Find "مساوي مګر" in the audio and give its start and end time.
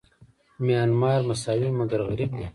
1.29-2.01